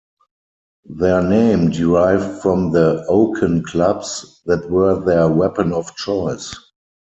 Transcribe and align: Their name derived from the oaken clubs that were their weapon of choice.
Their 0.89 1.21
name 1.21 1.69
derived 1.69 2.41
from 2.41 2.71
the 2.71 3.05
oaken 3.07 3.63
clubs 3.63 4.41
that 4.47 4.67
were 4.67 4.99
their 4.99 5.29
weapon 5.29 5.73
of 5.73 5.95
choice. 5.95 6.55